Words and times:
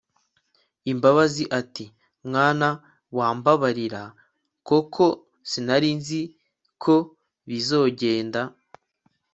imbabazi 0.91 1.43
atiMwana 1.59 2.69
wa 3.17 3.27
mbabarira 3.37 4.03
koko 4.67 5.05
sinarinziko 5.49 6.95
bizogenda 7.47 8.41